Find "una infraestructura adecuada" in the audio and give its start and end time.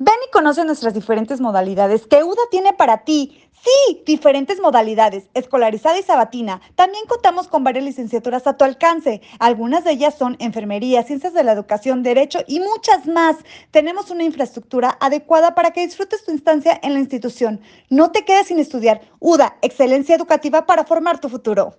14.12-15.56